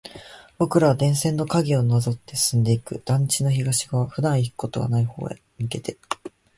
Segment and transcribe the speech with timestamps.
[0.57, 2.99] 僕らは電線の影をなぞって進んでいく。
[3.05, 5.95] 団地の東側、普段行くことはない方に向けて。